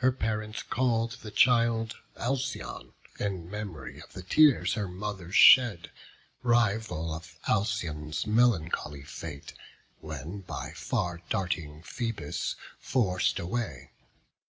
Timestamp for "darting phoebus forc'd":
11.30-13.38